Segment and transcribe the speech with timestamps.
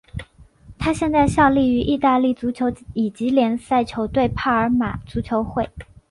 [0.79, 5.69] 他现在效力于意大利足球乙级联赛球队帕尔马足球会。